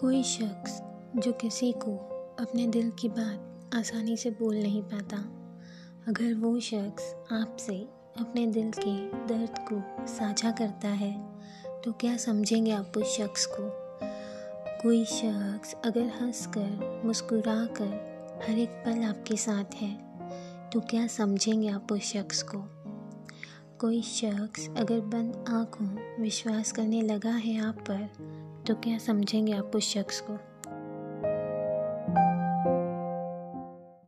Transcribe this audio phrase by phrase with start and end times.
[0.00, 0.80] कोई शख्स
[1.16, 1.96] जो किसी को
[2.40, 5.16] अपने दिल की बात आसानी से बोल नहीं पाता,
[6.08, 7.74] अगर वो शख्स आपसे
[8.18, 8.94] अपने दिल के
[9.26, 11.12] दर्द को साझा करता है
[11.84, 13.70] तो क्या समझेंगे आप उस शख्स को?
[14.82, 19.94] कोई शख्स अगर हंस कर मुस्कुरा कर हर एक पल आपके साथ है
[20.70, 22.58] तो क्या समझेंगे आप उस शख्स को?
[23.78, 29.76] कोई शख्स अगर बंद आँखों, विश्वास करने लगा है आप पर तो क्या समझेंगे आप
[29.76, 30.49] उस शख्स को?